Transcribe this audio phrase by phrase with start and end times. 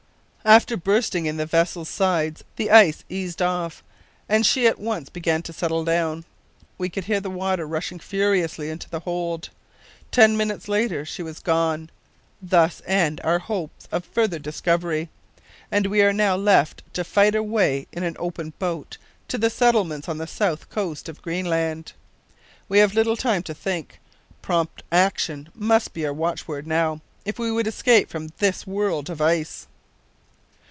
[0.43, 3.83] "After bursting in the vessel's sides the ice eased off,
[4.27, 6.25] and she at once began to settle down.
[6.79, 9.49] We could hear the water rushing furiously into the hold.
[10.09, 11.91] Ten minutes later she was gone!
[12.41, 15.09] Thus end our hopes of farther discovery,
[15.71, 18.97] and we are now left to fight our way in an open boat
[19.27, 21.93] to the settlements on the south coast of Greenland.
[22.67, 23.99] We have little time to think.
[24.41, 29.21] Prompt action must be our watchword now, if we would escape from this world of
[29.21, 29.67] ice.